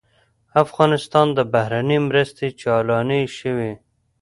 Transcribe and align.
افغانستان 0.63 1.27
ته 1.35 1.43
بهرنۍ 1.53 1.99
مرستې 2.09 2.47
چالانې 2.61 3.21
شوې. 3.37 3.71